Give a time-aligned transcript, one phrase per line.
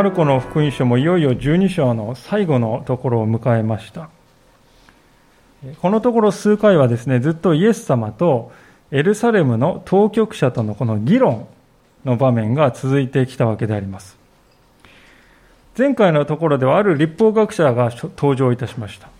[0.00, 4.08] マルコの福音書もいよいよ12章の最後のところを迎えました。
[5.82, 8.50] このところ数回はですねずっとイエス様と
[8.92, 11.46] エルサレムの当局者とのこの議論
[12.06, 14.16] の場面が続いてきたわけであります。
[15.76, 19.10] 前回のところではある立法学者が登場いたしました。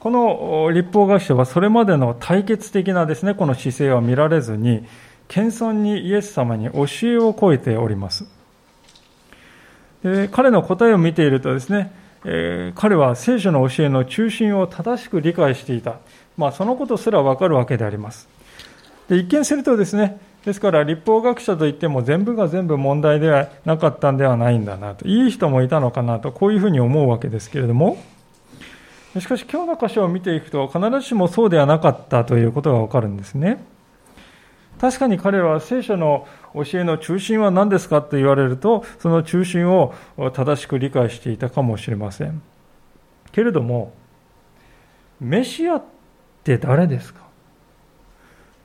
[0.00, 4.86] この立法学者はそれまでの対決的なですねこの姿勢は見られずに
[5.28, 8.37] 謙遜にイエス様に教えを超えております。
[10.02, 11.92] で彼の答えを見ているとですね、
[12.24, 15.98] えー、彼は聖書の教えの中心を正しく理解していた、
[16.36, 18.28] まあ、そのことすらわかるわけであります。
[19.08, 27.96] で一見するとですね、ですから立法学者といっても全部が全部問題ではなかったんではないんだなと、いい人もいたのかなと、こういうふうに思うわけですけれども、
[29.18, 33.64] しかし今日の箇所を見ていくと必ずしもそうではなかったということがわかるんですね。
[34.78, 39.94] 確かに彼らは聖書の教えの中心は何ですかと言われると、その中心を
[40.32, 42.42] 正しく理解していたかもしれません。
[43.32, 43.92] けれども、
[45.20, 45.82] メシアっ
[46.44, 47.20] て誰ですか？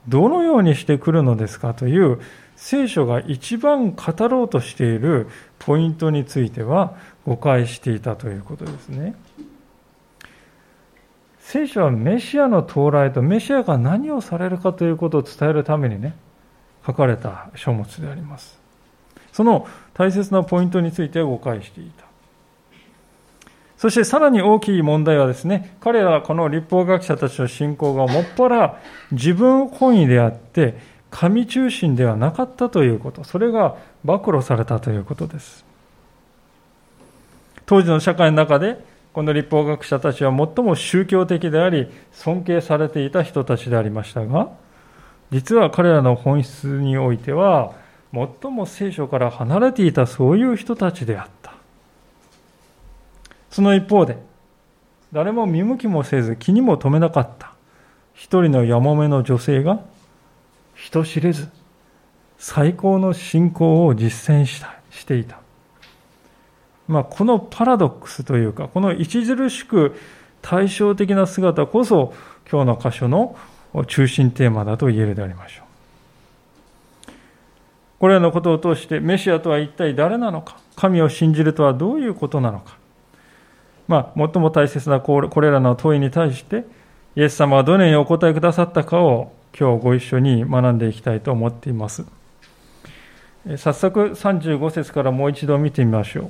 [0.08, 2.20] どのようにしてくるのですかという
[2.56, 5.28] 聖書が一番語ろうとしている
[5.60, 6.96] ポイントについては
[7.26, 9.16] 誤解していたということですね。
[11.40, 16.16] 聖書はメシアの到来とメシアが何をされるかということを伝えるためにね、
[16.86, 18.60] 書かれた書物であります。
[19.32, 22.06] その大切なポイントについて誤解していた。
[23.78, 28.80] そしてさらに大きい問題はですね、彼らはこの立法学者たちの信仰がもっぱら
[29.12, 30.78] 自分本位であって、
[31.10, 35.66] 神中心ではなかったということ、それが暴露されたということです。
[37.66, 38.84] 当時の社会の中で、
[39.14, 44.50] この立法学者たちは最も宗教的であり、尊敬されていた人たちでありましたが、
[45.32, 47.74] 実は彼らの本質においては、
[48.14, 51.54] 最も聖書から離れていたそういう人たちであった。
[53.50, 54.18] その一方で、
[55.12, 57.54] 誰も見向きもせず気にも留めなかった
[58.14, 59.80] 一人のやもめの女性が
[60.74, 61.50] 人知れず
[62.40, 65.40] 最高の信仰を実践したしていた。
[66.88, 69.96] まあ、このパラドックスというか、この著しく
[70.42, 72.14] 対照的な姿こそ
[72.52, 73.36] 今日の箇所の
[73.88, 77.12] 中心テーマだと言えるでありましょう。
[78.00, 82.78] これらのことを通してメシアとは一体誰なのか、神を信じるとはどういうことなのか、
[83.88, 86.66] まあ、最も大切なこれらの問いに対して、
[87.16, 92.04] イエス様はどのようにお答えくださったかを今日ご一緒に学んでいきたいと思っています。
[93.58, 96.30] 早速35節からもう一度見てみましょう。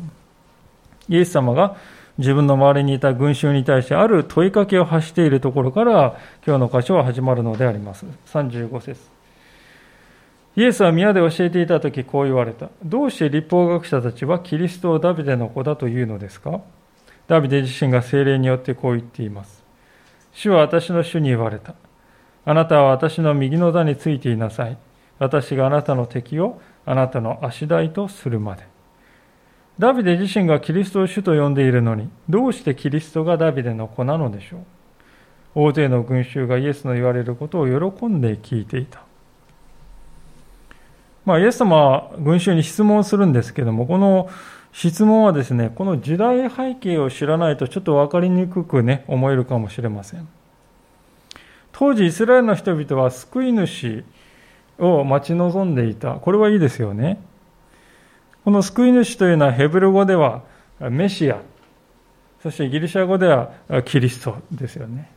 [1.10, 1.76] イエス様が
[2.18, 8.06] 自分の周りにいた群衆に対してある問いかけを発しているところから今日の箇所は始まるのであります。
[8.28, 9.00] 35節
[10.56, 12.70] イエスは宮で教えていた時こう言われた。
[12.84, 16.62] どうして立法学者たちはキリストをダビデの子だというのですか？
[17.28, 19.64] ダビデ自身が精霊によってこう言っています。
[20.32, 21.74] 主は私の主に言われた。
[22.46, 24.78] あなたは私の右の座についていなさい。
[25.18, 28.68] 私があなたの敵をあなたの足台とするまで。
[29.80, 34.62] ダビデ自身がキリストを主と呼んでいるのに、どうしてキリストがダビデの子なのでしょう？
[35.56, 39.04] 大勢の群衆がイエスの言われることを喜んで聞いていた。
[41.26, 44.30] まあ、イエス様は群衆に質問するんですけども、この
[44.74, 50.28] 質問はですね、この時代背景を知らないとちょっと分かりにくくね、思えるかもしれません。
[51.72, 54.04] 当時イスラエルの人々は救い主
[54.80, 56.16] を待ち望んでいた。
[56.16, 57.20] これはいいですよね。
[58.44, 60.44] この救い主というのはヘブル語では
[60.80, 61.42] メシア、
[62.42, 63.52] そしてギリシャ語では
[63.86, 65.10] キリストですよね。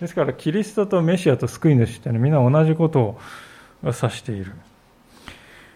[0.00, 3.20] ですからキリストとメシアと救い主っていうのはみんな同じことを
[3.84, 4.52] 指している。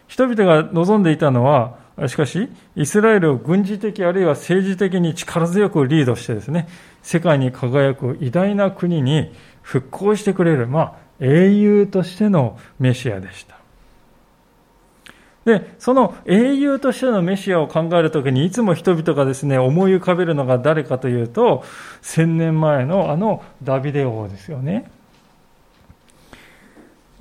[0.09, 1.77] 人々が望んでいたのは
[2.09, 6.69] しかし、イスラエルを軍事的あるいは政治的に力強くリードしてですね、
[7.03, 13.54] 世界に輝く偉大な国に復興してくれる、まあ、英雄としてのメシアでした。
[15.45, 21.65] で、その英雄としてのメシアを考えるときに、いつも人々がですね、思い浮かべるのが誰かというと、
[22.01, 24.91] 千年前のあのダビデ王ですよね。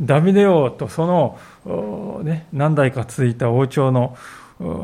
[0.01, 4.17] ダビデ王とその、ね、何代か続いた王朝の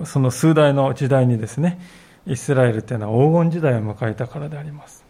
[0.06, 1.80] その数代の時代にですね、
[2.27, 5.03] イスラエルというのは黄金時代を迎えたからであります。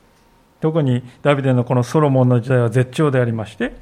[0.62, 3.76] 特にダビデのこのソロモンの時代は絶頂でありまして、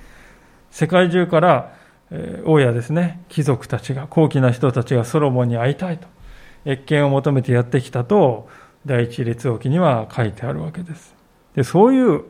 [0.72, 1.77] 世界中から
[2.46, 6.08] 王やですね、貴族たちが、高貴な人たちがソロモンに会いたいと、
[6.66, 8.48] 謁見を求めてやってきたと、
[8.86, 11.16] 第一列王記には書いてあるわけです。
[11.56, 12.24] でそういう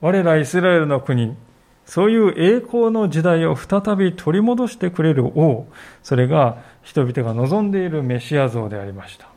[0.00, 1.36] 我らイスラエルの国、
[1.84, 5.66] そういう栄光の時代を再び取り戻してくれる王、
[6.02, 9.28] それが人々が望んでいるメシア像でありました。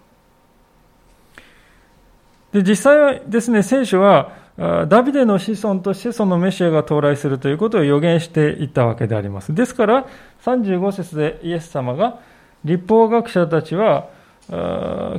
[2.51, 9.55] で、実際はですね、聖書は、ダビデの子孫としてそのメシアが到来するということを予言していたわけであります。
[9.55, 10.05] ですから、
[10.43, 12.19] 35節でイエス様が、
[12.63, 14.09] 立法学者たちは、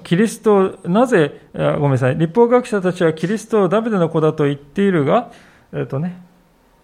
[0.04, 5.30] キリストなぜ、ごめんなさい、立法学者たちはキリストをダビデの子だと言っているが、
[5.72, 6.22] えっとね、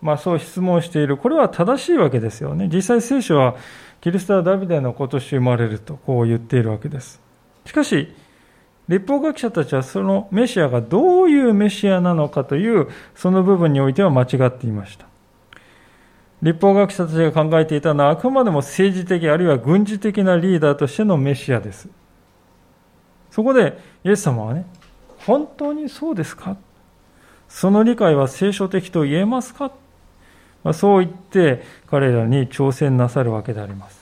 [0.01, 1.17] まあそう質問している。
[1.17, 2.69] これは正しいわけですよね。
[2.73, 3.57] 実際聖書は、
[4.01, 7.21] キリストはダビデの子として生まれると、こう言っているわけです。
[7.67, 8.15] しかし、
[8.89, 15.07] 立法学者たちはそのメシアがどういうメシアなのかという、その部分においては間違っていました。
[16.41, 21.89] 立法学者たちが考えていたのはあくまでも政治的あるいは軍事的なリーダーとしてのメシアです。
[23.31, 24.65] そこでイエス様はね、
[25.19, 26.57] 本当にそうですか？
[27.49, 29.73] その理解は聖書的と言えますか？
[30.65, 33.98] まあそう言って彼らに挑戦なさるわけであります。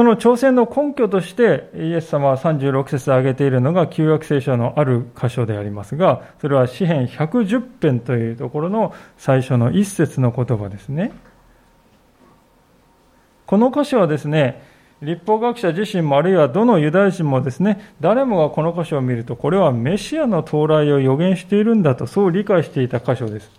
[0.00, 11.12] その挑戦の根拠としてイエス様は36節で挙げているのが旧約聖書のある箇所でありますが、それは詩編110編というところの最初の一節の言葉ですね。
[13.44, 14.62] この箇所はですね、
[15.02, 23.50] 立法学者自身もあるいはどのユダヤ人もですね、誰もがこの箇所を見ると、これはメシアの到来を予言しているんだと、そう理解していた箇所です。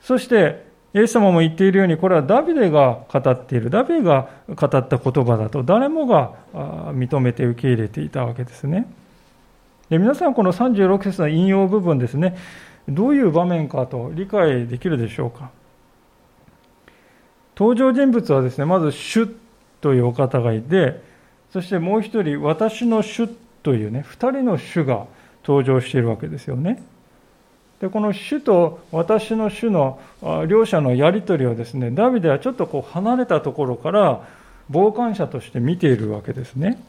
[0.00, 8.86] そして、イエス様も言っているように、これはダビデが語っている、ダビデが語った言葉だと、誰もが認めて受け入れていたわけですね。
[9.88, 12.36] で皆さん、この36節の引用部分ですね、
[12.88, 15.50] どういう場面かと理解できるでしょうか。
[17.56, 19.28] 登場人物はですね、まず主
[19.80, 21.00] というお方がいて、
[21.52, 23.28] そしてもう一人、私の主
[23.62, 25.06] というね、二人の主が
[25.46, 26.82] 登場しているわけですよね。
[27.82, 29.98] でこの主と私の主の
[30.46, 34.24] 両者のやり取りをですねダビデはちょっとこう離れたところから
[34.72, 36.80] 傍観者として見ているわけですね。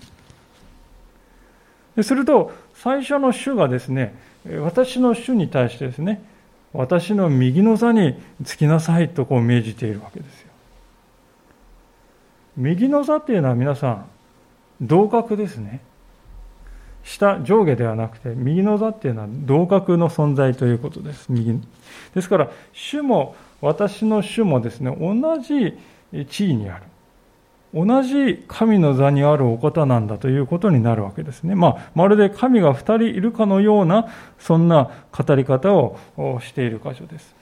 [1.95, 4.15] ですると最初の主がですね
[4.61, 6.23] 私の主に対してですね
[6.73, 10.47] 私の右の座につきなさいとこう命じているわけですよ。
[12.55, 14.05] 右の座っていうのは皆さん
[14.79, 15.81] 同格ですね。
[17.03, 21.27] 下、上下ではなくて、右の座っていうのは同格の存在ということです。
[21.29, 21.59] 右。
[22.15, 25.77] ですから、主も、私の主もですね、同じ
[26.27, 26.83] 地位にある。
[27.73, 31.55] 同じ神の座にあるお方なんだということになるわけですね。
[31.55, 34.07] まあ、まるで神が二人いるかのような、
[34.37, 35.97] そんな語り方を
[36.41, 37.35] している箇所です。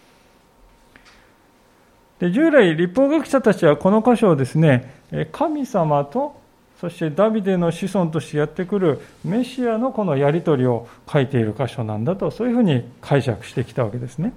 [2.19, 4.93] で従来、立法学者たちはこの箇所をですね、
[5.31, 6.40] 神様と
[6.81, 14.33] そしてダビデの子孫としてやってくるメシアのこのやり取りを書いている箇所なんだとそういうふうに解釈してきたわけですね。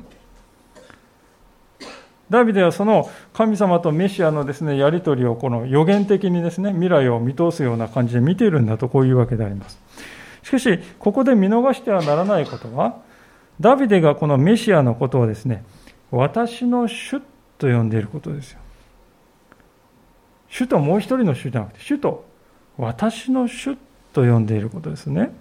[2.29, 9.81] ダビデはその神様とメシアのですねやり取りをこの予言的にですね未来を見通すような感じで見ているんだとこういうわけであります。
[10.43, 12.99] しかしここで見逃してはならないことは
[13.59, 15.65] ダビデがこのメシアのことをですね
[16.11, 17.23] 私の主
[17.57, 18.59] と呼んでいることですよ。
[20.51, 22.34] 主ともう一人の主じゃなくて主と
[22.79, 23.77] 私の主
[24.13, 25.33] と呼んでいることですね。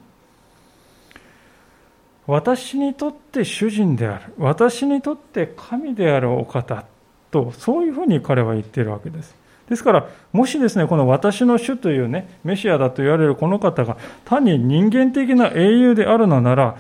[2.25, 4.33] 私にとって主人である。
[4.37, 6.85] 私にとって神であるお方
[7.31, 9.35] と、そういうふうに彼は言っているわけです。
[9.69, 16.77] ですから、もしですね、この私の主というね、メシアだと言われるこの方が単に人間的な英雄であるのなら、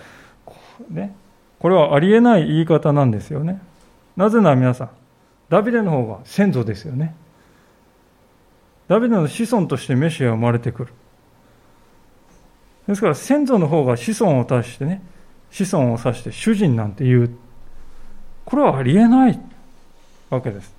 [0.89, 1.15] ね、
[1.59, 3.61] これはありえない言い方なんですよね。
[4.15, 4.89] なぜなら皆さん、
[5.49, 7.15] ダビデの方が先祖ですよね。
[8.87, 10.93] ダビデの子孫としてメシアは生まれてくる。
[12.87, 15.01] ですから先祖の方が子孫を足してね、
[15.51, 17.29] 子孫を指して主人なんて言う。
[18.45, 19.39] これはありえない
[20.29, 20.73] わけです。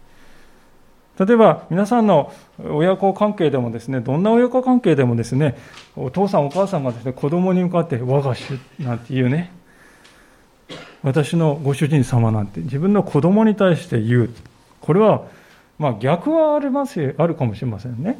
[1.18, 5.56] 例えば皆さんの親子関係でもですね、どんな親子関係でもですね、
[5.96, 9.52] お父さんお母さんがですね、子供に向かって我が主なんて言うね、
[11.02, 14.30] 私のご主人様なんて自分の子供に対して言う。
[14.80, 15.22] これは
[15.78, 18.18] まあ、逆はありますあるかもしれませんね。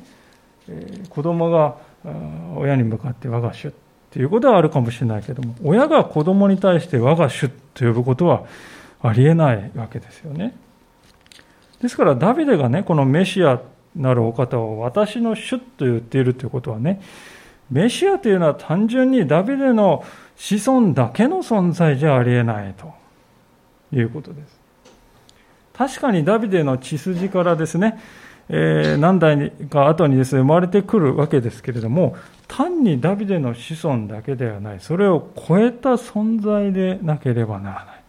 [0.68, 1.76] えー、子供が
[2.56, 3.73] 親に向かって我が主っ
[4.11, 8.44] ていうことはあるかもしれないけども、親が子供に対して我が主と呼ぶことは
[9.02, 10.54] ありえないわけですよね。
[11.80, 13.61] ですからダビデがね、このメシア
[13.96, 17.00] なるお方を私の主と言っているということはね、
[17.70, 20.04] メシアというのは単純にダビデの
[20.37, 22.92] 子孫だけの存在じゃありえないと
[23.92, 24.63] いうことです。
[25.76, 28.00] 確かにダビデの血筋からですね、
[28.49, 32.16] えー、何代か後にですね、生まれてくるわけですけれども、
[32.47, 38.04] 単にダビデの子孫だけではない、それを超えた存在でなければならない。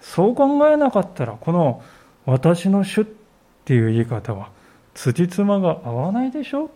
[0.00, 1.82] そう考えなかったら、この
[2.24, 3.04] 私の主っ
[3.64, 4.50] ていう言い方は、
[4.94, 6.70] 辻褄が合わないでしょ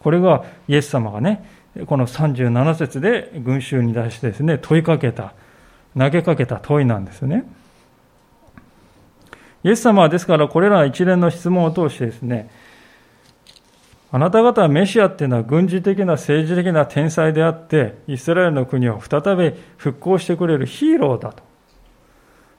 [0.00, 1.48] これがイエス様がね、
[1.86, 5.34] この37節で群衆に対してですね、問いかけた、
[5.96, 7.44] 投げかけた問いなんですね。
[9.66, 12.48] イエス様はですからこれら一連の質問を通してですね、
[14.12, 21.42] あなた方はメシアっていうのは軍事的な政治的な天才であって、イスラエルの国を再び復興してくれるヒーローだと。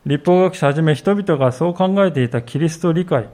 [0.05, 3.29] 立法学者はじめ人々がそう考えていたキリスト理解。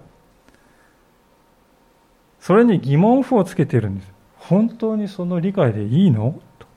[2.40, 4.14] それに疑問符をつけているんです。
[4.38, 6.40] 本当にその理解でいいの？
[6.60, 6.68] と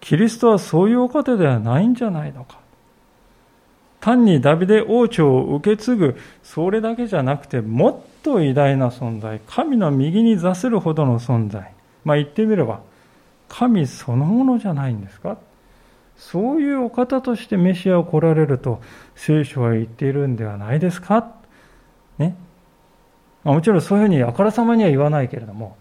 [0.00, 2.58] キリストはそういうお方ではないんじゃないのか。
[4.00, 11.72] 単にダビデ王朝を受け継ぐ、それだけじゃなくて、もっと偉大な存在、神の右に座するほどの存在。
[12.04, 12.80] まあ言ってみれば、
[13.48, 15.36] 神そのものじゃないんですか？
[16.16, 18.80] そういうお方としてメシアを来られると
[19.16, 21.32] 聖書は言っているんではないですか？
[22.18, 22.36] ね？
[23.42, 25.76] もちろんそういうふうにあからさまには言わないけれども、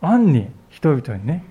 [0.00, 1.44] 暗に人々にね、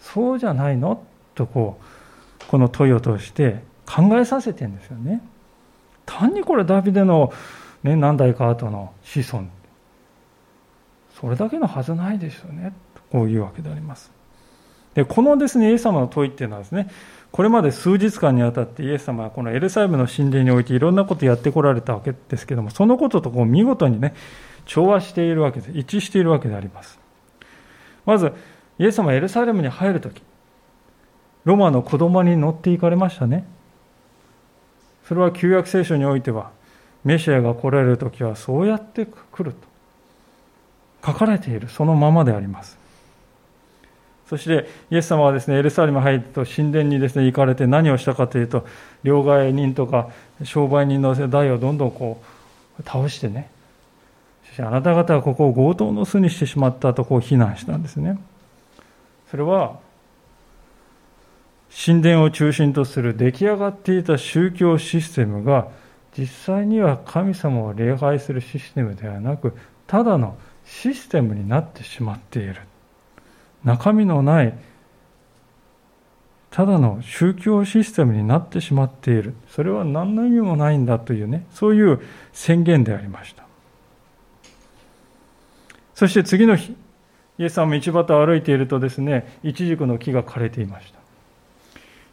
[0.00, 1.02] そうじゃないの？
[1.34, 5.22] とこう、この問いを通して考えさせてんですよね。
[6.06, 7.32] 単にこれダビデの、
[7.82, 9.46] ね、何代か後の子孫。
[11.20, 12.72] それだけのはずないですよね。
[13.10, 14.12] こういうわけであります。
[14.94, 16.90] でこのですねイエス様の問いっていうのはですね
[17.30, 24.14] これまで数日間にわたってイエス様はこのエルサレムの神殿においていろんなことをやってこられたわけですけどもそのこととこう見事にね
[24.66, 27.00] 調和しているわけで一致しているわけであります。
[28.04, 28.32] まず
[28.78, 30.22] イエス様はエルサレムに入るとき
[31.44, 33.46] ロマの子供に乗って行かれましたね。
[35.06, 36.50] それは旧約聖書においては、
[37.04, 39.56] メシアが来られる時はそうやって来ると
[41.04, 42.78] 書かれている、そのままであります。
[44.28, 48.66] そして、イエス様はですね、エルサレム入ると神殿にですね、行かれて何をしたかというと、
[49.02, 50.08] 両替人とか
[50.44, 52.22] 商売人の代をどんどんこ
[52.78, 53.50] う、倒してね、
[54.46, 58.18] そしてあなた方はここを強盗の巣にしてしまったとこう非難したんですね。
[59.30, 59.80] それは、
[61.74, 65.68] 神殿を中心とする出来上がっていた宗教システムが
[66.16, 70.36] 実際には神様を礼拝するシステムではなくただの
[70.66, 72.56] システムになってしまっている。
[73.64, 74.54] 中身のない
[76.50, 79.34] ただの宗教システムになってしまっている。
[79.48, 82.00] それは何の意味もないんだというねそういう
[82.32, 83.46] 宣言でありました。
[85.94, 86.76] そして次の日
[87.38, 91.01] イエス様も道端を歩いているとですねイチジクの木が枯れていました。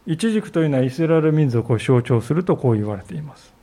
[0.10, 3.54] イチジクというのはイスラエル民族を象徴するとこう言われています。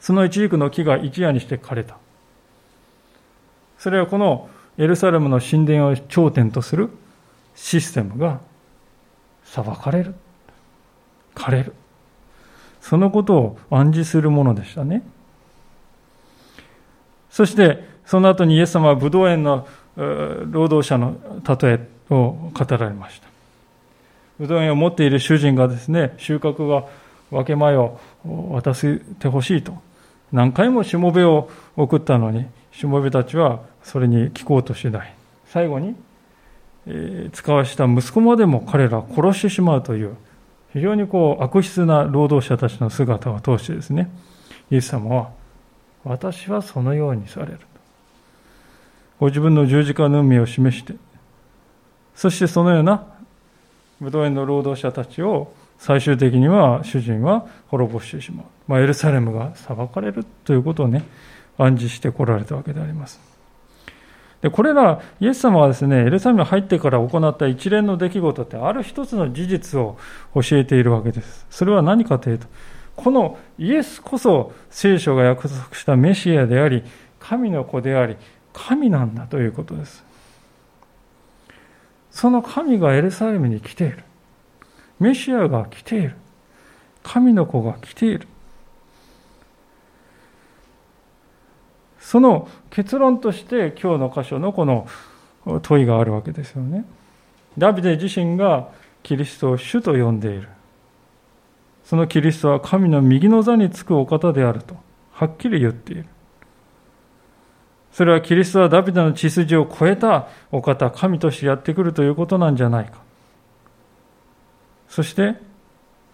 [0.00, 1.98] そのイチジクの木が一夜にして枯れた。
[3.78, 4.48] それはこの
[4.78, 6.88] エルサレムの神殿を頂点とする
[7.54, 8.40] システムが
[9.44, 10.14] 裁かれる。
[11.34, 11.74] 枯れる。
[12.80, 15.02] そのことを暗示するものでしたね。
[17.28, 23.33] そして、その後にイエス様は武道園の労働者の例えを語られました。
[24.40, 26.84] うどん屋を持っている主人がですね、収穫が
[27.30, 27.98] 分け前を
[28.50, 29.74] 渡してほしいと。
[30.32, 35.14] 何回もしもべを送ったのに、しもべたちはそれに聞こうとしない。
[35.46, 35.94] 最後に、
[36.86, 40.16] えー、使わした息子までも彼らを殺してしまうという、
[40.72, 44.10] 非常にこう悪質な労働者たちの姿を通してですね、
[44.70, 45.30] イエス様は、
[46.02, 47.60] 私はそのようにされる。
[49.20, 50.94] ご自分の十字架の運命を示して、
[52.16, 53.06] そしてそのような
[54.00, 58.46] 武道園の労働者たちを最終的には主人は滅ぼしてしまう。
[58.66, 61.04] まあ、エルサレムが裁かれるということをね、
[61.58, 63.20] 暗示してこられたわけであります。
[64.40, 69.96] で、これら、イエス様はですね、エルサレムに入ってから行った一連の出来事って、ある一つの事実を
[70.34, 71.46] 教えているわけです。
[71.48, 72.46] それは何かというと、
[72.96, 76.82] このイエスこそ聖書が約束したメシアであり、
[77.18, 78.16] 神の子であり、
[78.52, 80.04] 神なんだということです。
[82.14, 84.04] その神がエルサレムに来ている。
[85.00, 86.14] メシアが来ている。
[87.02, 88.28] 神の子が来ている。
[91.98, 94.86] その結論として今日の箇所のこの
[95.62, 96.84] 問いがあるわけですよね。
[97.58, 98.68] ダビデ自身が
[99.02, 100.48] キリストを主と呼んでいる。
[101.82, 104.76] そのキリストは神の右の座につくお方であると、
[105.10, 106.06] はっきり言っている。
[107.94, 112.98] それはキリストはダビデの血筋を超えたお方、神としてやってくるということなんじゃないか。
[114.88, 115.36] そして、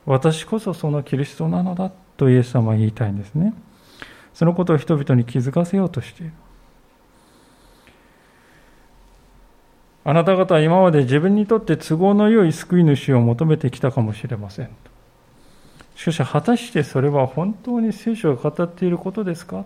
[0.04, 3.54] 私こそそのキリストなのだとイエス様は言いたいんですね。
[4.34, 6.32] そのことを人々に気づかせようとしている。
[10.04, 14.68] あなた方は今まで自分にとって都合の良い救い主を求めてきたかもしれません。
[15.96, 19.64] しかし果たしてそれは本当に聖書が語っていることですか？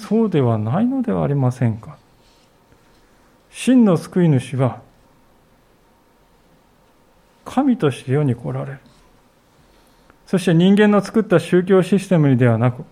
[0.00, 1.96] そうではないのではありませんか
[3.50, 4.80] 真の救い主は
[7.44, 8.78] 神として世に来られる。
[10.26, 12.84] そして人間の作った宗教システムにではなく、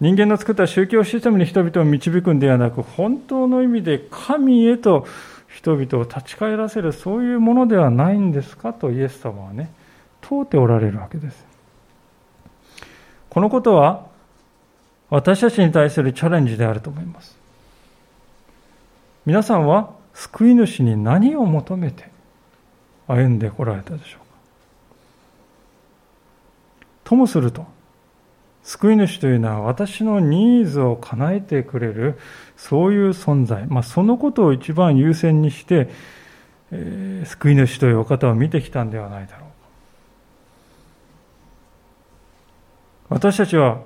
[0.00, 5.06] 人間の作った宗教システムに人々を導くんではなく、本当の意味で神へと
[5.46, 9.70] 人々を立ち返らせる、そういうものではないんですかとイエス様はね、
[10.20, 11.44] 問うておられるわけです。
[13.28, 14.09] このことは、
[15.10, 17.36] 私たちに対するチャレンジであると思います。
[19.26, 22.08] 皆さんは救い主に何を求めて
[23.06, 24.24] 歩んでこられたでしょうか？
[27.04, 27.66] ともすると
[28.62, 32.18] 救い主というのは私のニーズを叶えてくれる
[32.56, 35.90] そういう存在、まあ、そのことを一番優先にして、
[36.70, 39.46] えー、救い主というお方を見てきたんではないだろ
[43.08, 43.82] うか私たちは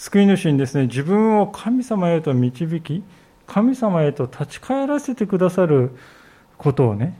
[0.00, 3.02] 救い主にですね自分を神様へと導き
[3.46, 5.90] 神様へと立ち返らせてくださる
[6.56, 7.18] ことをね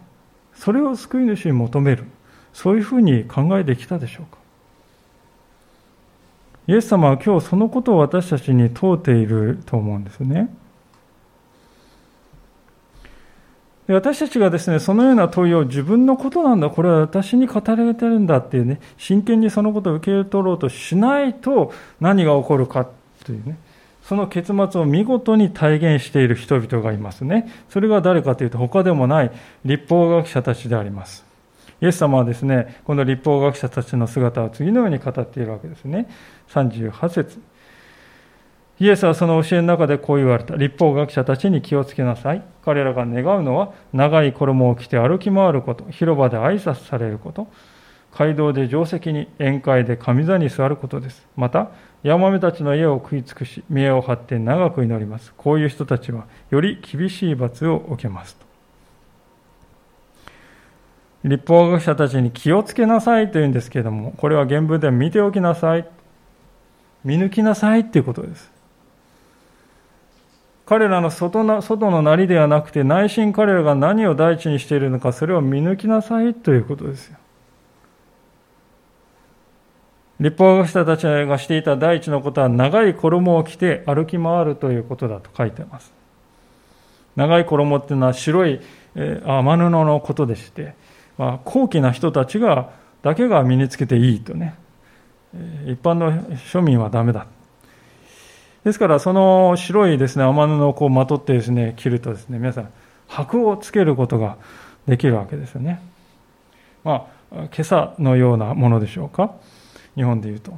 [0.54, 2.04] それを救い主に求める
[2.54, 4.38] そういうふうに考えてきたでしょうか
[6.68, 10.49] イエス様は今日そのことを私たちに問うていると思うんですね。
[13.79, 22.87] で私たちがですね、そのような問いを自分のことなんだ、これは私に語られてるんだっていうね、真剣にそのことを受け取ろうとしないと何が起こるか
[23.25, 23.59] というね、
[24.02, 27.50] その結末を見事に体現している人々がいますね。
[27.68, 29.30] それが誰かというと他でもない
[29.64, 31.25] 立法学者たちであります。
[31.80, 36.09] イエス様はですね、この立法学者たちの姿を次のように語っているわけですね。
[36.49, 37.40] 38節
[38.80, 40.56] イエスはその教えの中でこう言われた。
[40.56, 42.43] 立法学者たちに気をつけなさい。
[42.64, 47.47] 彼らが願うのは、長い衣を着て歩き回ること、広場で挨拶されること、
[48.10, 51.28] 街道で定石に、宴会で上座に座ることです。
[51.36, 51.69] また、
[52.02, 55.34] ヤマメたちの家を食い尽くし、見栄を張って長く祈ります。
[55.36, 58.47] こういう人たちは、より厳しい罰を受けますと。
[61.25, 65.86] 立法学者たちに気をつけなさいというんですけれども、これは原文では見ておきなさい。
[67.04, 68.59] 見抜きなさいっていうことです。
[70.71, 77.17] 彼らの外の外のなりではなくて内心彼らが何を第一にしているのかそれを見抜きなさいということですよ。
[80.21, 85.93] 立法学者たちがしていた第一のことは長い衣を着て歩き回るということだと書いてます。
[87.17, 88.61] 長い衣っていうのは白い
[88.95, 90.76] 天布のことでして、
[91.19, 92.71] まあ、高貴な人たちが
[93.02, 94.54] だけが身につけていいとね
[95.67, 97.26] 一般の庶民はダメだ。
[98.64, 102.68] ですから、その白いですね、天布をこうまとってですね、着るとですね、皆さん、
[103.08, 104.36] 箔をつけることが
[104.86, 105.80] できるわけですよね。
[106.84, 109.32] まあ、今朝のようなものでしょうか？
[109.96, 110.52] 日本で言うと。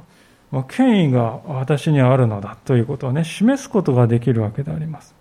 [0.51, 5.15] まあ、権威が私にあるのだということをね、示すことができるわけであります。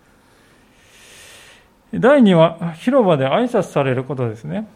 [1.94, 4.66] 第2は、広場で挨拶されることですね。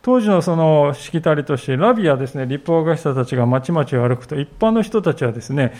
[0.00, 5.72] 当時のそのしきたりとして、ラビアですね、立法学者たちが町々を歩くと、一般の人たちはですね、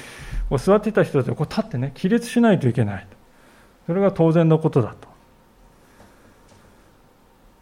[0.56, 3.06] 座っていた人たちはこう立ってね、起立しないといけない。
[3.86, 5.08] それが当然のことだと。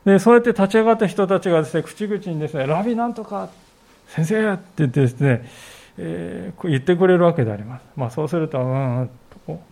[0.04, 3.48] で、そうやって立ち上がった人たちがですね、口々にですね、ラビなんとか、
[4.08, 5.48] 先生って言ってですね、
[5.98, 7.82] えー、言ってくれるわけであります。
[7.96, 9.62] まあそうすると、うん、とこ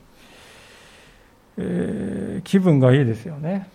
[1.56, 3.68] う、えー、気分がいいですよね。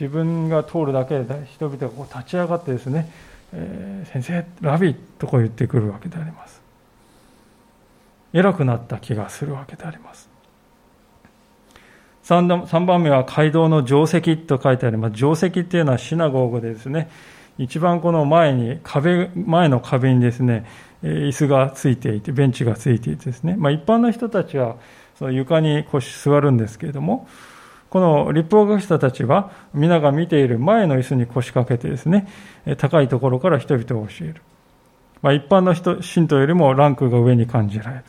[0.00, 3.08] 自分が通るだけで人々がこう立ち上がってですね、
[3.52, 6.63] えー、先生、ラビとこう言ってくるわけであります。
[8.34, 10.28] 偉くなった気がするわけであります。
[12.24, 15.14] 3番目は街道の定石と書いてあります。
[15.14, 17.08] 定石っていうのはシナゴーグでですね、
[17.58, 20.66] 一番この前に、壁、前の壁にですね、
[21.02, 24.76] 椅子がついていて、ベンチがついていてですね、まあ、一般の人たちは
[25.16, 27.28] その床に腰座るんですけれども、
[27.90, 32.26] この立法学者たちは皆が見ている前の椅子に腰掛けてですね、
[32.78, 34.42] 高いところから人々を教える。
[35.22, 38.04] まあ、一般の人、信徒よりもランクが上に感じられる。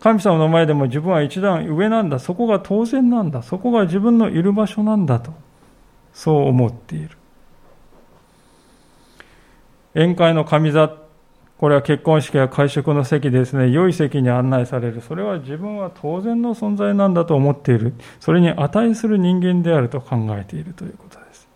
[0.00, 2.18] 神様の前でも自分は一段上なんだ。
[2.18, 3.42] そこが当然なんだ。
[3.42, 5.32] そこが自分のいる場所なんだと。
[6.12, 7.10] そう思っている。
[9.94, 11.06] 宴会の神座
[11.58, 15.00] これは結婚式や会食の席ですね、良い席に案内される。
[15.00, 17.94] それは自分は当然の存在なんだと思っている。
[18.20, 21.48] それに値する人間であると考えているということです。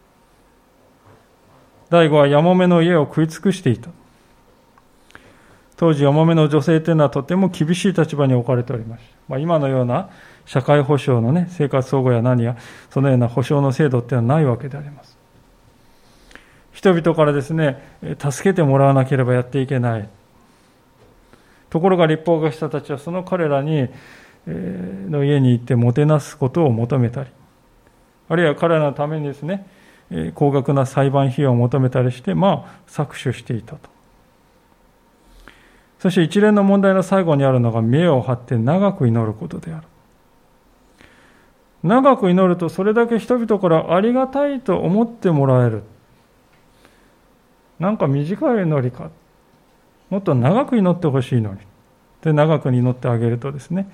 [1.91, 3.91] 第5はヤモメの家を食い尽くしていた。
[5.81, 9.17] 当時、ヤモメの女性というのはとても厳しい立場に置かれておりました。
[9.29, 10.11] まあ、今のような
[10.45, 12.59] 社会保障のね、生活保護や何や、
[12.91, 15.17] そのような保障の制度っていうのはないわけであります。
[16.73, 17.83] 人々からですね、
[18.19, 20.07] 助けてもらわなければやっていけない。
[21.71, 23.89] ところが立法学者たちはその彼らに、
[24.47, 27.31] の家に行ってもてなすことを求めたり、
[28.29, 29.67] あるいは彼らのためにですね、
[30.35, 34.00] 高額な裁判費用を求めたりして、まあ、搾取していたと。
[36.01, 39.87] そして一連の問題の最後にあるのが、目を張って長く祈ることである。
[41.83, 45.83] 長く祈ると、それだけ人々からありがたいと思ってもらえる。
[47.79, 49.11] なんか短い祈りか。
[50.09, 51.59] もっと長く祈ってほしいのに。
[52.23, 53.87] で、長く祈ってあげるとですね、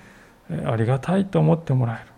[0.65, 2.13] ありがたいと思ってもらえる。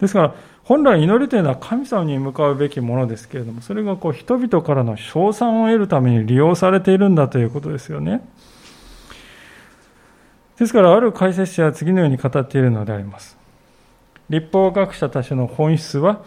[0.00, 0.34] ですから、
[0.64, 8.20] 本来祈りというのは神様に向かうべきものですけれども、それがこう人々からの称賛を得るために利用されているんだということですよね。
[10.58, 13.36] ですから、ある解説者は次のように語っているのであります。
[14.30, 16.22] 立法学者たちの本質は、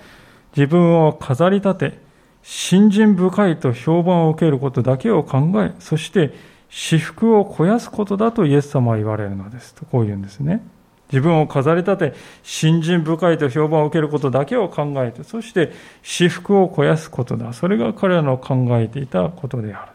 [0.56, 2.00] 自分を飾り立て、
[2.42, 6.34] 信心深いと評判を受けることだけを考え、そして
[6.70, 9.76] 私服を肥やすことだとイエス様は言われるのです。
[9.76, 10.63] とこう言うんですね。
[11.12, 12.13] 自分を飾り立て、
[12.44, 15.72] 信心深いと評判を受けることだけを考えて、そして
[16.04, 17.52] 私服を肥やすことだ。
[17.54, 19.92] それが彼らの考えていたことである。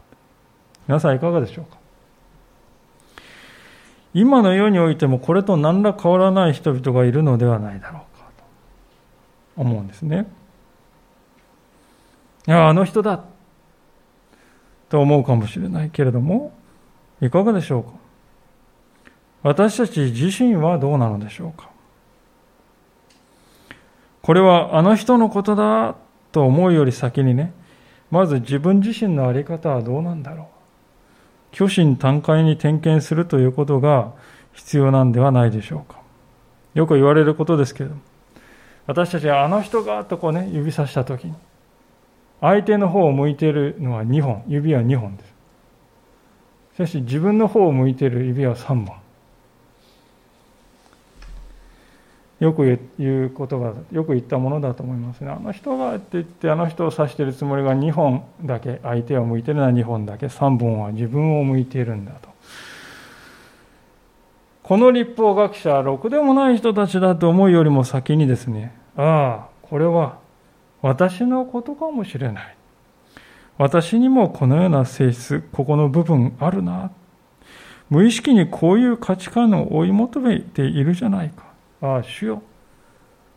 [0.87, 1.77] 皆さんいかがでしょうか？
[4.15, 10.25] 今の世においてもこれと何ら変わらない人々がいるのではないだろうかと思うんですね。
[12.47, 13.25] いや、あの人だ
[14.87, 16.53] と思うかもしれないけれども、
[17.19, 17.89] いかがでしょうか？
[19.43, 21.69] 私たち自身はどうなのでしょうか？
[24.21, 25.97] これはあの人のことだ
[26.31, 27.53] と思うより先にね、
[28.11, 30.54] まず自分自身の在り方はどうなんだろう？
[31.57, 34.11] 虚心坦懐に点検するということが
[34.51, 36.01] 必要なんではないでしょうか。
[36.73, 38.01] よく言われることですけれども、
[38.87, 41.33] 私たちはあの人がとこうね、指さしたときに、
[42.41, 45.33] 相手の方を向いているのは2本、指は2本です。
[46.75, 49.04] しかし自分の方を向いている指は3本。
[52.39, 52.63] よく
[52.99, 55.31] 言う言葉よく言ったものだと思いますね。
[55.31, 62.29] あの人がって言ってあの人を指しているつもりが2本だけ相手を向いてるのは2本だけ3本は自分を向いているんだと。
[64.63, 70.17] この立法学者はろくでもない人たちだと思うよりも先にですねああこれは
[70.81, 72.55] 私のことかもしれない。
[73.57, 76.91] 私にもこのような性質ここの部分あるな。
[77.89, 81.44] 無意識にこういう価値観を追い求めているじゃないか。
[81.81, 82.41] ああ、主よ。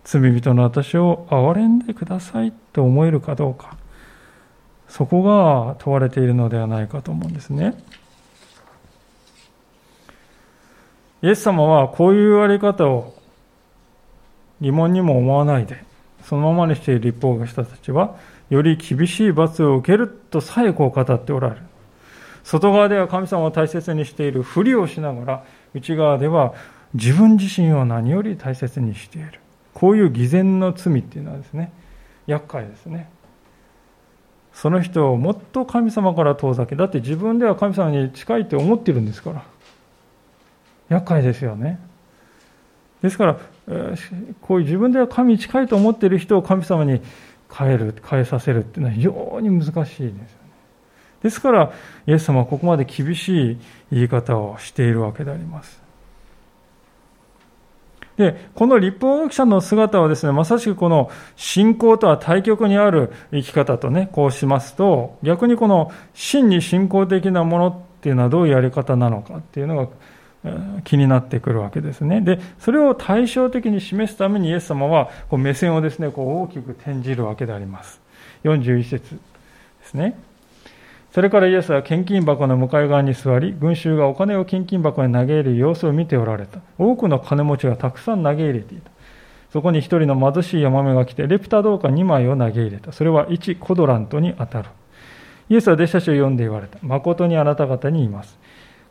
[0.04, 3.76] 罪人の私を憐れんでくださいと思えるかどうか。
[4.88, 7.74] そこが問われているのではないかと思うんですね。
[11.20, 13.14] イエス様はこういうあり方を
[14.60, 15.84] 疑問にも思わないで、
[16.24, 18.16] そのままにしている立法学者たちは、
[18.50, 21.62] より厳しい罰を受けるとさえこう語っておられる。
[22.44, 26.54] 外側では神様を大切にしているふりをしながら、内側では
[26.94, 29.40] 自分自身を何より大切にしている。
[29.74, 31.72] こういう偽善の罪っていうのはですね、
[32.26, 33.10] 厄介ですね。
[34.52, 39.44] その人をもっと神様から遠ざけ、だって自分では神様に近いって思ってるんですから。
[40.88, 41.78] 厄介ですよね。
[43.02, 43.38] ですから、
[44.40, 47.00] こういう自分では神に近いと思っている人を神様に
[47.52, 50.28] 変える、変えさせるっていうのは非常に難しいですよね。
[51.22, 51.72] ですから、
[52.06, 53.58] イエス様はここまで厳しい
[53.92, 55.87] 言い方をしているわけであります。
[58.18, 69.88] で、この立法学者の姿はですね、まさしくこの信仰とは対極にある生き方とね、こうしますと、逆にこの真に信仰的なものっていうのはどういうやり方なのかっていうのが
[70.82, 72.20] 気になってくるわけですね。
[72.20, 78.00] で、それを対照的に示すためにイエス様はこう目線をですね、こう大きく転じるわけであります。
[78.42, 79.20] 41節で
[79.84, 80.18] すね。
[81.18, 86.60] それからイエスは献金箱の向かい側に座り、群衆がお金を献金箱に投げ入れる様子を見ておられた。
[86.78, 88.88] 多くの金持ちがたくさん投げ入れていた。
[89.52, 92.92] そこに一人の貧しいヤマメが来て、レプタ銅貨2枚を投げ入れた。
[92.92, 94.68] それは1コドラントに当たる。
[95.48, 96.78] イエスは弟子たちを呼んで言われた。
[96.82, 98.38] 誠にあなた方に言います。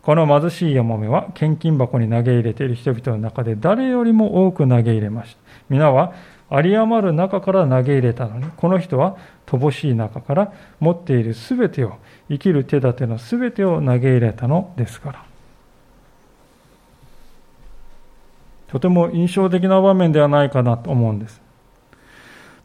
[0.02, 5.40] この貧しいヤマメは献金箱に投げ入れている人々の中で誰よりも多く投げ入れました。
[5.70, 6.12] 皆は
[6.50, 11.94] 有り余る中から投げ入れたのに、この人は乏しい中から持っているすべてを、
[12.28, 15.24] 生きる手立てのすべてを投げ入れたのですから。
[18.68, 21.40] とても印象的な場面ではないかなと思うんです。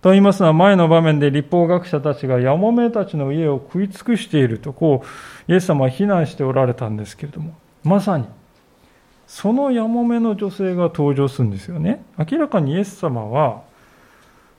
[0.02, 5.06] と言いますのは、前の場面で立法学者たちがヤモメたちの家を食い尽くしていると、こ
[5.48, 8.26] う、イエス様は非難しておられたんですけれども、まさに、
[9.28, 12.04] そのヤモメの女性が登場するんですよね。
[12.18, 13.62] 明らかにイエス様は、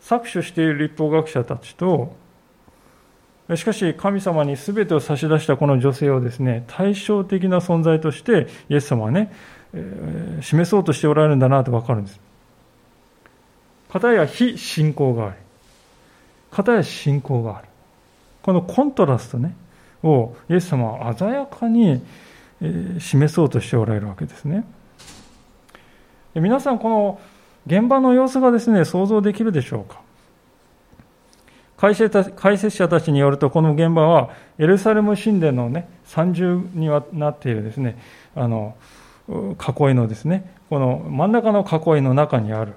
[0.00, 2.16] 搾取している立法学者たちと
[3.56, 9.32] しかし神様に全てを差し出したこの女性をですね対照的な存在としてイエス様はね、
[9.74, 12.20] え、示そうとしておられるんだなと分かるんです。
[13.90, 15.36] 片や非信仰があり
[16.50, 17.68] 片や信仰がある。
[18.42, 19.54] このコントラストね
[20.02, 22.02] をイエス様は鮮やかに
[22.98, 24.64] 示そうとしておられるわけですね。
[26.34, 27.20] 皆さんこの
[27.66, 30.03] 現場の様子がですね想像できるでしょうか。
[31.76, 37.98] 解説者たちによると、この現場はエルサレム神殿の、ね、三重になっているですね
[38.34, 38.76] あの
[39.28, 42.74] 囲いのですねこの真ん中の囲いの中にある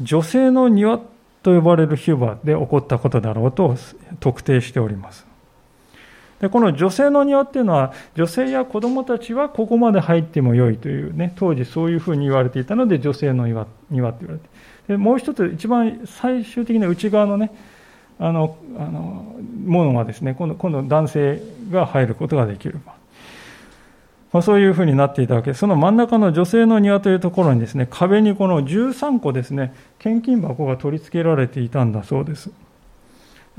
[0.00, 0.98] 女性の庭
[1.42, 3.76] と呼ばれる広場で起こったことだろうと
[4.20, 5.26] 特定しております。
[6.40, 14.48] でこの女性の庭っていうのは女性や子供たちはここまで入ってもよいというね当時そういうふうに言われていたので女性の庭庭って言われて
[14.88, 17.52] でもう一つ一番最終的な内側のね
[18.18, 22.80] あのあのものはですね今度今度男性が入ることができる、
[24.32, 25.50] まあ、そういうふうになっていたわけ。
[25.50, 32.50] ですその真ん中の女性の庭というところにですね壁にこの13個ですね献金箱が取り付けられていたんだそうです。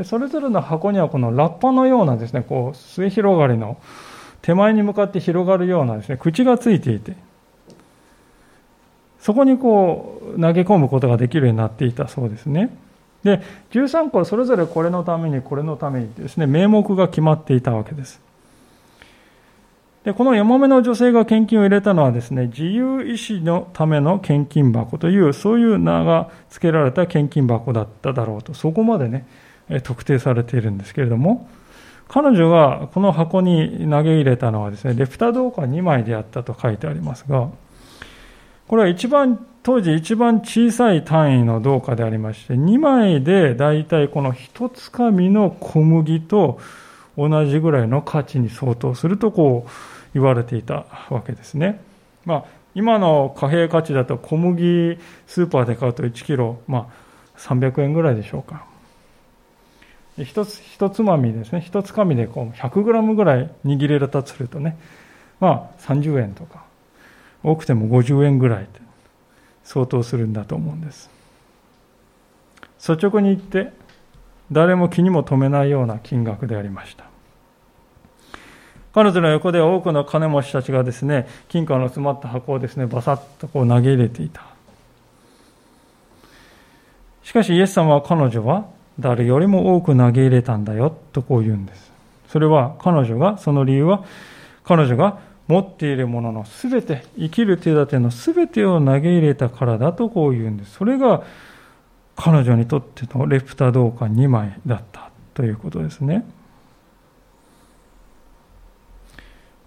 [0.03, 3.77] それぞれの箱にはこのラッパのようなですねこう末広がりの
[4.43, 7.15] 手前に向かって広がるようなですね口がついていて
[9.19, 12.69] そこにこう投げ込むことができるようになっていたそうですね。
[13.27, 18.21] で13個はそれぞれこれのためにこれのためにですね名目が決まっていたわけです。
[20.05, 29.27] でこのヤマメの女性が献金を入れたのはですね自由意志のための献金箱というそういう名が付けられた献金箱だっただろうとそこまでね
[29.83, 31.49] 特定されているんですけれども
[32.07, 37.49] 彼女がこの箱に投げ入れたのはですねレプタ銅貨2枚であったと書いてありますが
[38.69, 46.61] これは一番当時一番小さい単位の銅貨でありまして、2枚で大体この1つかみの小麦と
[47.17, 49.69] 同じぐらいの価値に相当するとこう
[50.13, 51.81] 言われていたわけですね。
[52.23, 56.87] まあ、今の貨幣価値だと小麦スーパーで買うと1キロ、ま
[57.35, 58.63] あ、300円ぐらいでしょうか。
[60.17, 61.59] 一つ、一つまみですね。
[61.59, 64.77] 一つかみでこう100グラムぐらい握れたとするとね、
[65.41, 66.63] まあ30円とか、
[67.43, 68.86] 多くても50円ぐらいって
[69.67, 71.09] 相当するんだと思うんです。
[72.79, 73.73] 率直に言って
[74.49, 77.03] 誰も気にも留めないような金額でありました。
[78.93, 84.41] 彼女の横では多くの金持ちたちがですね金貨の詰まった箱をですねバサッとこう投げ入れていた。
[87.23, 91.91] しかしイエス様は彼女は誰よりも多く投げ入れたんだよとこう言うんです。
[92.29, 94.05] それは彼女がその理由は
[94.63, 100.73] 彼女が持っているもののすべて、生きる手立てのすべてを投げ入れたからだとこう言うんです。
[100.73, 101.23] それが
[102.15, 106.25] 彼女にとってのレプタ銅貨2枚だったということですね。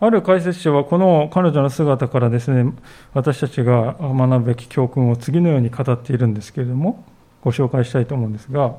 [0.03, 2.73] ある解説者はこの彼女の姿からですね、
[3.13, 7.05] 私たちが学ぶべき教訓を次のように語っているんですけれども、
[7.43, 8.77] ご紹介したいと思うんですが、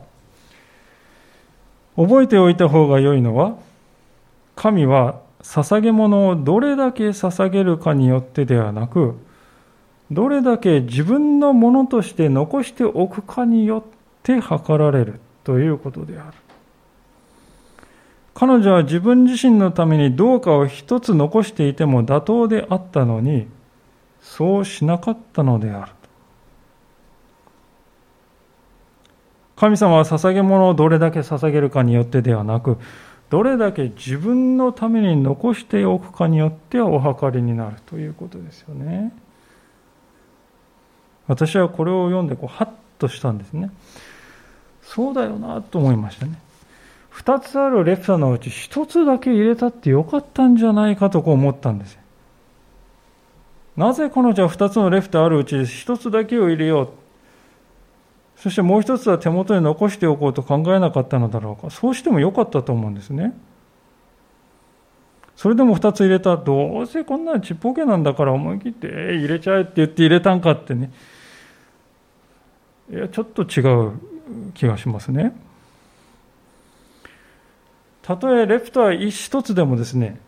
[1.96, 3.56] 覚えておいた方が良いのは、
[4.56, 9.16] 神は捧げ物をどれだけ捧げるかによってではなく、
[10.12, 13.84] どれだけ自分のものとして残しておくかによっ
[14.24, 16.38] て測られるということである。
[18.34, 23.48] 彼女は自分自身のためにどうかを一つ残していても妥当であったのに、
[24.22, 25.92] そうしなかったのである。
[29.56, 32.78] 神様は捧げ物をどれだけ捧げるかによってではなく、
[33.32, 39.12] どれだけ自分のために残しておくかによってはお計りになるということですよね。
[41.28, 43.72] 私はこれを読んでこうハッとしたんですね。
[44.84, 46.38] そうだよなと思いましたね。
[47.12, 52.00] 二つあるレプタのうち一つだけ入れたってよかったんじゃないかとこう思ったんです
[53.76, 56.94] なぜ彼女は二つのレプタあるうち一つだけを入れよう
[58.42, 61.70] そしてもう一つは手元に残しておこうと考えなかったのだろうか。
[61.70, 63.38] そうしてもよかったと思うんですね。
[65.36, 66.38] それでも2つ入れた。
[66.38, 70.92] どうせこんなちっぽけなんだから思い切ってえ入れちゃえって言って入れたんかってね。
[72.92, 73.92] いや、ちょっと違う
[74.56, 75.34] 気がしますね。
[78.02, 80.20] たとえレプター一つでもですね、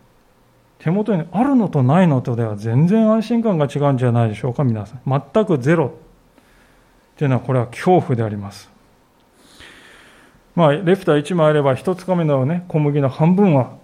[0.78, 5.02] 手元にあるのとないのとでは全然安心感が違うんじゃないでしょうか、皆さん。
[5.34, 5.94] 全くゼロ
[7.18, 8.70] というのはこれは恐怖であります。
[10.56, 13.76] まあ、レプター1枚あれば1つかみの、ね、小麦の半分は、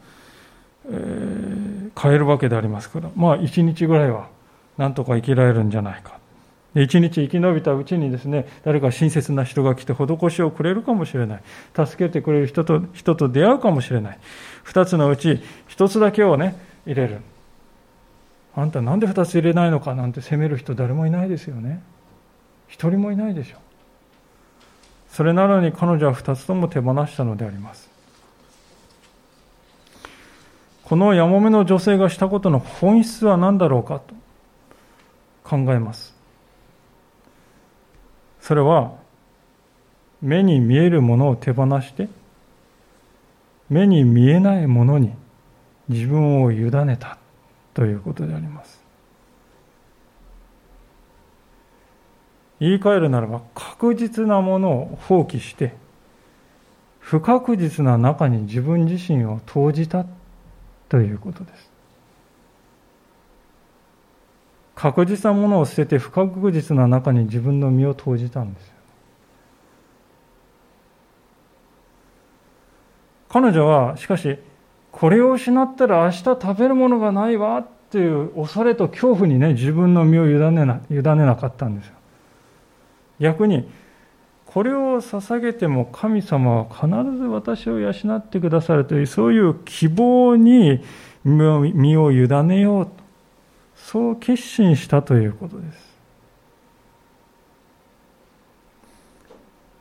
[0.86, 4.30] えー、買えるわけでありますから、まあ、1日ぐらいは
[4.78, 6.20] なんとか生きられるんじゃないか。
[6.76, 11.42] 一日生き延びたうちにですね、誰か親切な人が来て施しをくれるかもしれない。
[11.74, 14.20] 助けてくれる人と人と出会うかもしれない。
[14.64, 17.22] 二つのうち一つだけをね、入れる。
[18.56, 21.82] あんたなんで二つ入れないのかなんて責める人誰もいないですよね。
[22.70, 23.60] 一人もいないでしょう。
[25.10, 27.90] それなのに彼女は二つとも手放したのであります。
[30.86, 34.16] このやもめの女性がしたことの本質は何だろうかと
[35.44, 36.16] 考えます。
[38.40, 38.94] それは
[40.22, 42.10] 目に見えるものを手放して
[43.70, 45.14] 目に見えないものに
[45.88, 47.18] 自分を委ねた
[47.74, 48.79] ということであります
[52.60, 55.74] 言い換えるならば確実なものを放棄して
[57.00, 60.06] 不確実な中に自分自身を投じた
[60.90, 61.70] ということです
[64.80, 68.72] 確実なものを捨てて不確実な中に自分の身を投じたんです。
[73.28, 74.40] 彼女は、しかし、
[74.94, 81.99] これを失ったら明日食べるものがないわっていう恐れと恐怖にね、自分の身を委ねな委ねなかったんですよ。
[83.20, 83.70] 逆に、
[84.46, 90.84] これを捧げても神様は必ず私を養ってくださるという、そういう希望に
[91.24, 92.92] 身を委ねようと。
[93.76, 95.90] そう決心したということです。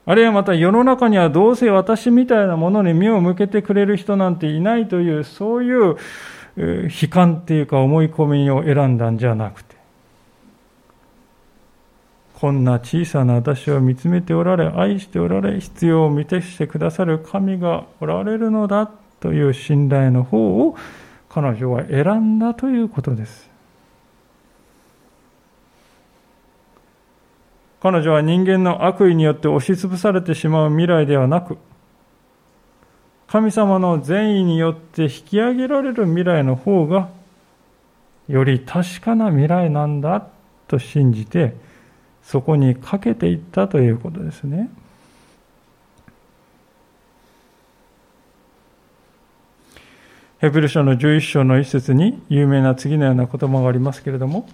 [0.07, 5.97] あるいはまた世の中にはどうせ私みたいなものに目を向けてくれる人なんていないという、そういう
[6.57, 9.68] 悲観っていうか思い込みを選んだんじゃなくて、
[12.41, 20.77] こんな小さな私を見つめておられ、愛しておられ、必要を満たしてくださる神がおられるのだという信頼の方を
[21.29, 23.51] 彼女は選んだということです。
[27.81, 31.59] 彼女は人間の悪意によって押しつぶされてしまう未来ではなく、
[33.27, 37.09] 神様の善意によって引き上げられる未来の方が、
[38.29, 40.29] より確かな未来なんだ
[40.69, 41.67] と信じて、
[42.29, 44.69] そこにかけていったということですね。
[50.39, 54.47] ヘブル書の11章の一節に有名な次のような言葉がありますけれども、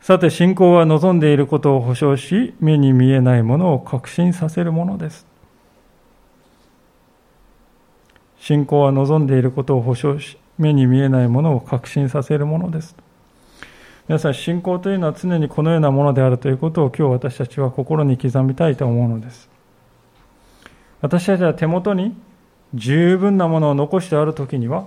[0.00, 5.26] さて、信仰は望んでいることを保証し、目に見えないものを確信させるものです。
[8.38, 12.96] 信仰は望んでいることを保証し、目に見えないものを確信させるものです。
[14.06, 19.48] 皆さん、信仰というのは常にこのようなものであるということを今日私たちは心に刻みたいと思うのです。
[21.00, 22.14] 私たちは手元に
[22.74, 24.86] 十分なものを残してあるときには、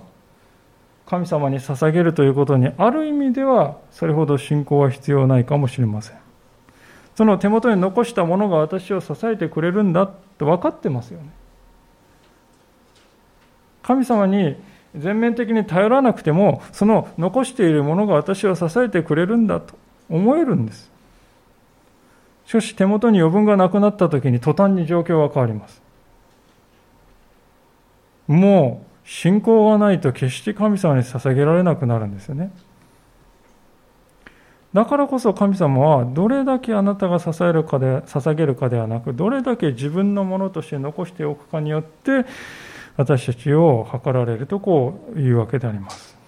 [1.08, 6.18] 神様に捧げるということにある意味ではそれほど信仰は必要ないかもしれません
[7.16, 11.30] その手元に残したものが私を支えてくれるんだと分かってますよね
[13.82, 14.56] 神様に
[14.98, 19.74] 全面的に頼らなくてもその残しているものが私を支えてくれるんだと
[20.08, 20.90] 思えるんです
[22.46, 25.82] しかし手元に余分がなくなった時に途端に状況が変わります
[28.26, 32.52] もう信仰がないと決して神様に捧げられなくなるんですよね。
[34.74, 42.26] だからこそ神様はどれだけあなたが支えるかで捧げるかではなくどれだけ自分のものとして残しておくかによって
[42.98, 46.18] 私たちを図られるとこういうわけであります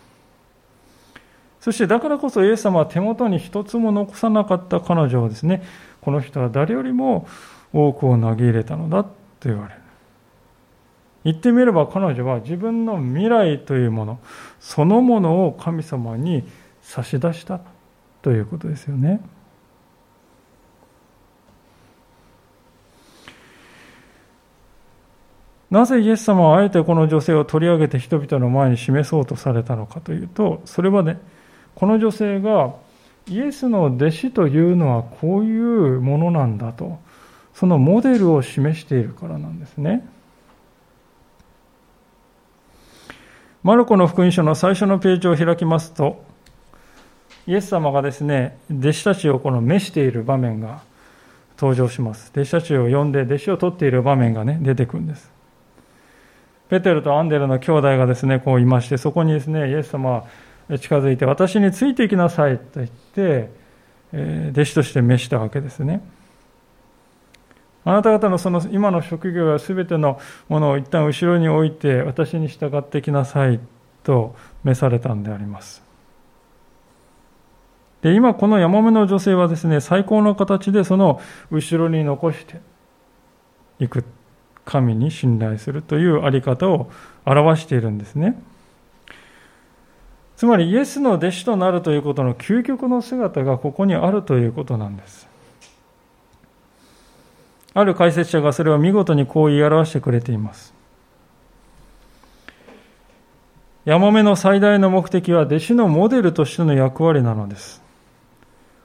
[1.60, 5.62] そしてだからこそイエス様は手元に一つも残さなかった彼女をですね
[6.00, 7.28] この人は誰よりも
[7.72, 9.10] 多くを投げ入れたのだと
[9.42, 9.80] 言われる
[11.24, 14.20] 言ってみれば彼女は自分の未来というもの
[14.60, 16.44] そのものを神様に
[16.80, 17.60] 差し出した
[18.22, 19.20] ということですよね。
[25.70, 31.20] なぜイエス様はあえてこの女性を取り上げて人々の前に示そうとされたのかというとそれはね
[31.74, 32.74] この女性が
[33.28, 36.98] イエスの弟子というのはこういうものなんだと
[37.54, 40.06] そのモデルを示しているからなんですね。
[43.62, 46.24] マルコの福音書の最初のページを開きますと、
[47.46, 50.80] イエス様がですね、弟子たちをこの召している場面が
[51.58, 52.30] 登場します。
[52.34, 55.30] 弟子たちを呼んで弟子を取っている場面がね、出てくるんです。
[56.70, 60.24] ペテルとアンデルの兄弟がですね、こういまして、そこにですね、イエス様
[60.68, 63.50] は近づいて、私についていきなさいと言って、
[64.12, 66.00] 弟子として召したわけですね。
[67.84, 73.58] あなた方のその今の職業や全てのものを一旦後ろに置いて私に従ってきなさい
[74.02, 75.82] と召されたんであります。
[78.02, 82.60] で、今このヤモメの女性はですね、最高の形でその後ろに残して
[83.78, 84.04] いく
[84.70, 86.92] 神に信頼するというあり方を
[87.26, 88.40] 表しているんですね。
[90.36, 95.28] つまりイエスの弟子となるということの究極の姿がここにあるということなんです。
[97.74, 100.72] ある解説者がそれを見事にこう言い表してくれています。
[103.84, 107.82] ヤモメの最大の目的は弟子のモデルとしての役割なのです。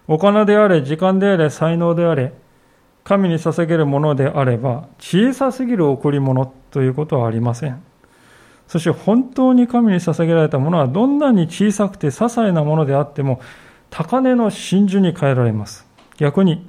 [0.08, 2.34] お金であれ、時間であれ、才能であれ、
[3.06, 7.82] 神に捧げるものであれば、小さすぎる贈り物ということはありません。
[8.68, 13.40] そして本当に神に捧げられたものはどんなに小さくて些細なものであっても
[13.92, 15.86] 高値の真珠に変えられます。
[16.18, 16.68] 逆に、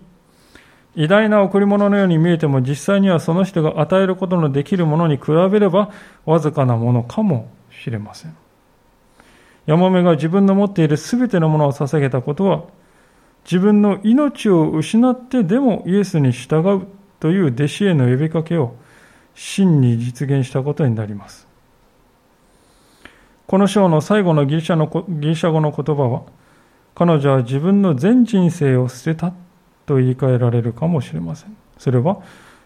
[0.94, 5.90] 偉大な贈り物のように見えても実際にはその人が与えることのできるものに比べれば
[6.26, 8.36] わずかなものかもしれません。
[9.64, 12.64] ヤマメが自分の持っている全てのものを捧げたことは
[13.46, 16.86] 自分の命を失ってでもイエスに従う
[17.20, 18.74] という弟子への呼びかけを
[19.36, 21.46] 真に実現したことになります。
[23.46, 26.22] この章の最後のギリシャのギリシャ語の言葉は、
[26.96, 29.32] 彼女は自分の全人生を捨てた
[29.84, 31.56] と言い換えられるかもしれません。
[31.78, 32.22] それは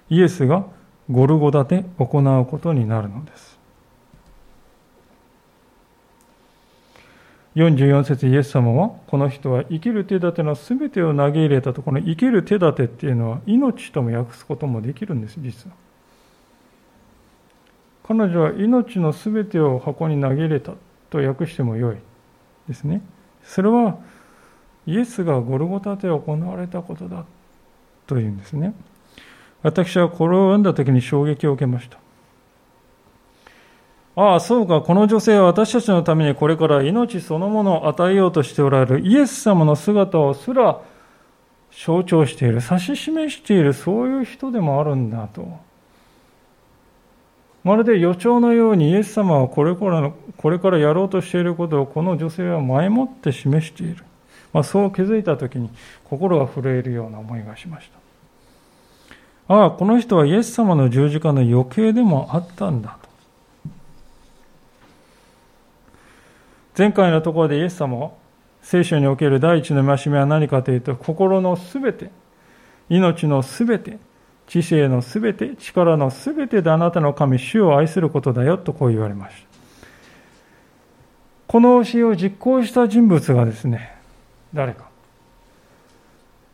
[0.08, 0.64] イエスが
[1.10, 3.49] ゴルゴダで行うことになるのです。
[7.56, 15.74] 44節イエス様はこの人は生きる手立ての全てを投げ入れたとこの生きる手立てっていうのは命とも訳すこともできるんです実は
[18.10, 20.72] 彼女は命のすべてを箱に投げ入れた
[21.10, 21.96] と訳してもよい
[22.66, 23.02] ですね。
[23.44, 23.98] それは
[24.84, 27.24] イエスがゴルゴタで行われたことだ
[28.08, 28.74] というんですね。
[29.62, 31.98] 私はこれを読んだ時に衝撃を受けました。
[34.16, 40.80] ああ、そうか、この女性は私たちのためにこれから命そのものを与えようとしておられるイエス様の姿をすら
[41.72, 45.70] 象徴している、指し示している、そういう人でもあるんだと。
[47.62, 54.02] まるで予兆のようにイエス様はこれからのこれからやろうとしていることをこの女性は前もって示している、
[54.54, 55.70] まあ、そう気づいた時に
[56.04, 57.90] 心が震えるような思いがしまし
[59.46, 59.54] た。
[59.54, 63.10] ああこの人はイエス様の十字架の余計でもあったんだと
[66.76, 68.10] 前回のところでイエス様は
[68.62, 72.10] 聖書における第一の戒めは何かというと心のすべて
[72.88, 73.98] 命のすべて
[74.50, 79.48] 知性のすべて、力のすべてであなたの神、主を愛することだよとこう言われました。
[81.46, 83.94] この教えを実行した人物がですね、
[84.52, 84.88] 誰か。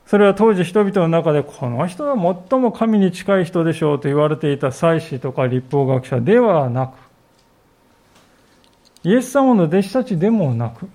[0.05, 2.13] それは当時人々の中で、この人は
[2.49, 6.91] 最も神に近い人でしょうと言われていた祭司とか立法学者ではなく、
[9.03, 10.87] イエス様の弟子たちでもなく、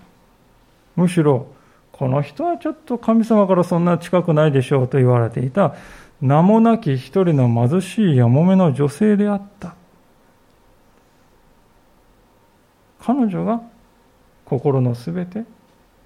[0.97, 1.47] むしろ、
[1.93, 5.75] この人はちょっと神様からそんな近くないでしょうと言われていた
[6.21, 9.75] 名もなき一人の貧しいやもめの女性であった。
[13.01, 13.61] 彼女が
[14.45, 15.45] 心のすべて、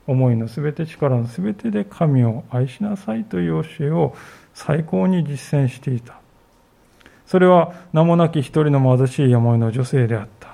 [0.06, 4.14] 思いのすべて、力のすべてで神を愛しなさいという教えを
[4.54, 6.14] 最高に実践していた。
[7.26, 10.45] それは名もなき一人の貧しいやもめの女性であった。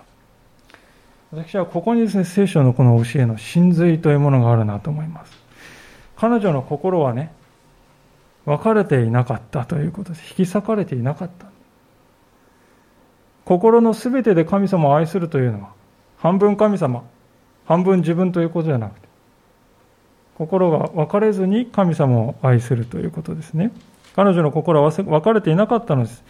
[1.32, 5.32] 私はここにですね、聖書のこの教えの真髄というものがあるなと思います。
[6.14, 7.32] 彼女の心はね、
[8.44, 10.28] 分かれていなかったということです。
[10.28, 11.46] 引き裂かれていなかった。
[13.46, 15.70] 心のすべてで神様を愛するというのは、
[16.18, 17.02] 半分神様、
[17.64, 19.08] 半分自分ということじゃなくて、
[20.36, 23.72] 心が分かれずに神様を愛するということですね。
[24.14, 26.22] 彼女の心は分かれていなかったのです。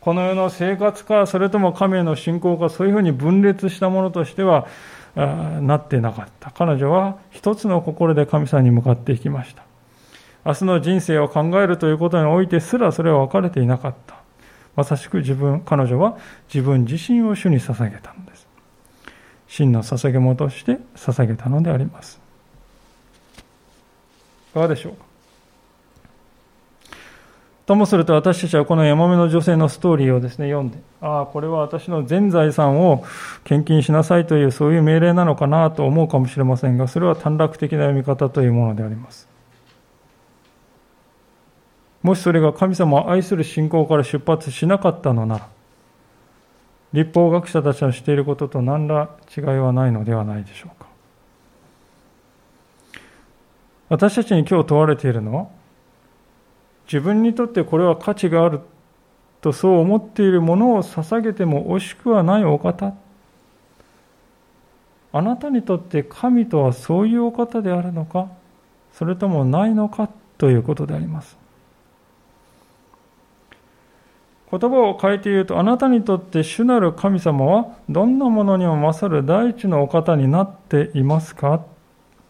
[0.00, 4.66] この世の生活か、それとも神への信仰か、そういうふうに分裂したものとしては
[5.14, 6.50] なってなかった。
[6.50, 9.64] 彼女は一つの心で神様に向かっていきました。
[10.44, 14.16] 明日の人生を考えるということにおいてすらそれは分かれていなかった。
[14.76, 16.16] まさしく自分、彼女は
[16.52, 18.46] 自分自身を主に捧げたのです。
[19.48, 22.20] 真の捧げ物として捧げたのであります。
[24.52, 25.07] いかがでしょうか？
[27.68, 33.04] ともすると私たちはこのヤマメの女性のストーリーをですね、読んで、ああ、これは私の全財産を
[33.44, 39.28] 献金しなさいというそういう命令なのかなと思うかもしれませんが、それは短絡的な読み方というものであります。
[42.02, 45.48] もしそれが神様を愛する信仰から出発しなかったのなら、
[46.94, 50.88] 立法学者たちのしていることと何ら違いはないのではないでしょうか。
[53.90, 55.57] 私たちに今日問われているのは、
[56.90, 58.60] 自分にとってこれは価値がある
[59.40, 62.94] とそう思っているものを捧げても惜しくはないお方。
[65.12, 68.28] あなたにとって神とはそういうお方であるのか
[68.92, 71.36] それともないのかということであります。
[74.50, 81.66] 言葉を変えて言うと、あなたにとって主なる神様はどんなものにも勝る第一のお方になっていますか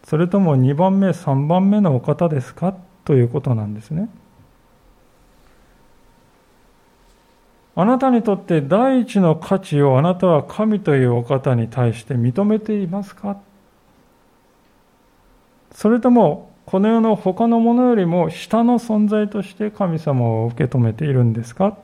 [0.03, 4.09] それとも2番目、3番目のお方ですかということなんですね。
[7.81, 13.39] あなたにとって第一の価値をあなたは神というお方に対して認めていますか？
[15.71, 21.77] それともこの世の他のものよりも下の存在として神様を受け止めているんですか？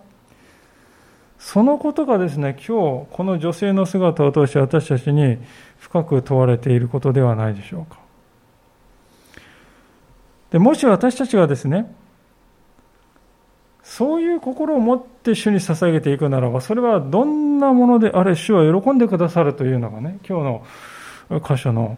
[1.40, 5.38] そのことがですね、今日この女性の姿を通して私たちに
[5.78, 8.00] 深く問われていることではないでしょうか。
[10.52, 11.96] でもし私たちがですね、
[13.86, 20.60] そういう心を持って主に捧げていくならば、それはどんなものであれ、主は喜んでくださるというのがね、今日
[21.30, 21.98] の箇所の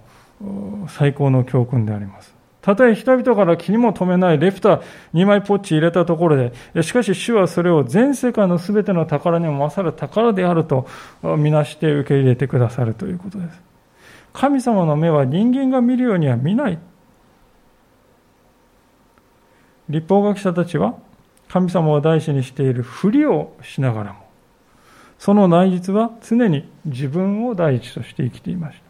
[0.90, 2.36] 最高の教訓であります。
[2.62, 4.82] たとえ人々から気にも留めないレプター
[5.14, 10.88] 2枚ポッチ入れたところで、しかし主はそれを全世界の全ての宝にも勝る宝であると
[11.24, 13.62] みなして受け入れてくださるということです。
[14.34, 16.78] 神様の目は人間が見るようには見ない。
[19.88, 20.96] 立法学者たちは
[21.50, 24.28] 神様を大事にしているふりをしながらも、
[25.18, 28.84] その内実は常に自分を第一として生きていました。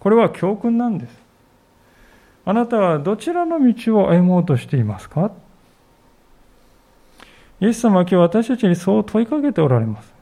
[0.00, 1.18] これは教訓なんです。
[2.46, 5.30] あなたはどちらの道を歩もうとしていますか？
[7.60, 10.12] イエス様は今日私たちにそう問いかけておられます。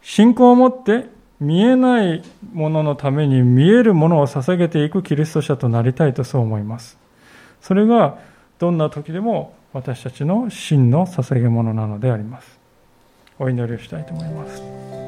[0.00, 1.08] 信仰を持って
[1.38, 2.22] 見えない
[2.54, 6.98] もののために見えるものを捧げていくキリスト者となりたいとそう思います。
[7.64, 8.18] それが
[8.58, 12.58] どんな時でも私たちの真の捧げ物なのであります。
[13.38, 15.03] お祈りをしたいと思います。